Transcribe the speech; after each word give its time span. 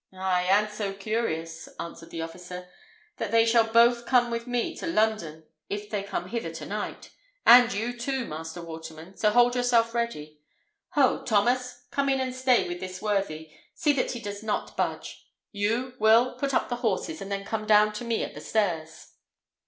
"Ay, 0.13 0.45
and 0.49 0.67
so 0.71 0.93
curious," 0.95 1.69
answered 1.79 2.09
the 2.09 2.23
officer, 2.23 2.67
"that 3.17 3.29
they 3.29 3.45
shall 3.45 3.71
both 3.71 4.07
come 4.07 4.31
with 4.31 4.47
me 4.47 4.75
to 4.75 4.87
London 4.87 5.43
if 5.69 5.91
they 5.91 6.01
come 6.01 6.29
hither 6.29 6.49
to 6.49 6.65
night; 6.65 7.11
and 7.45 7.71
you, 7.71 7.95
too, 7.95 8.25
Master 8.25 8.63
Waterman; 8.63 9.15
so 9.15 9.29
hold 9.29 9.53
yourself 9.55 9.93
ready. 9.93 10.39
Ho, 10.93 11.21
Thomas! 11.21 11.85
come 11.91 12.09
in 12.09 12.19
and 12.19 12.33
stay 12.33 12.67
with 12.67 12.79
this 12.79 12.99
worthy. 12.99 13.51
See 13.75 13.93
that 13.93 14.13
he 14.13 14.19
does 14.19 14.41
not 14.41 14.75
budge. 14.75 15.27
You, 15.51 15.93
Will, 15.99 16.33
put 16.35 16.51
up 16.51 16.69
the 16.69 16.77
horses, 16.77 17.21
and 17.21 17.31
then 17.31 17.45
come 17.45 17.67
down 17.67 17.93
to 17.93 18.03
me 18.03 18.23
at 18.23 18.33
the 18.33 18.41
stairs." 18.41 19.09